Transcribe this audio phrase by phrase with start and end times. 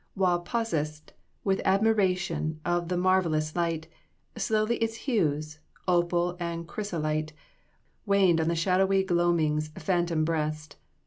[0.15, 1.13] While possest
[1.43, 3.87] With admiration of the marvelous light,
[4.35, 7.33] Slowly its hues, opal and chrysolite,
[8.07, 10.77] Waned on the shadowy gloaming's phantom breast.